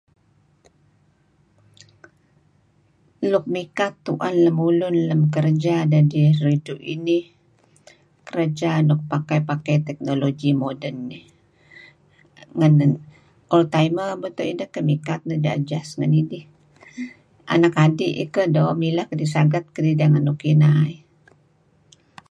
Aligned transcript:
Luk 3.31 3.45
mikat 3.53 3.93
tu'en 4.05 4.35
lemulun 4.45 4.95
lem 5.09 5.21
kerja 5.35 5.75
dedih 5.93 6.33
ridtu' 6.45 6.83
inih, 6.95 7.25
kerja 8.29 8.69
nuk 8.87 9.01
pakai-pakai 9.11 9.77
technology 9.87 10.49
moden 10.61 10.95
nih. 11.09 11.25
ngan 12.57 12.73
old 13.53 13.67
timer 13.75 14.09
beto' 14.21 14.49
ideh 14.51 14.69
keh 14.73 14.87
mikat 14.89 15.21
nideh 15.29 15.53
adjust 15.57 15.91
ngan 15.97 16.13
idih. 16.21 16.45
Anak 17.53 17.73
adi' 17.85 18.17
eh 18.21 18.29
koh 18.33 18.47
doo' 18.55 18.77
mileh, 18.81 19.05
saget 19.33 19.65
kedideh 19.75 20.07
ngan 20.09 20.25
nuk 20.27 20.39
kineh 20.41 20.75
eh. 20.93 20.99